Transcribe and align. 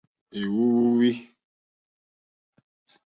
Íhwǃúúhwí. 0.39 1.11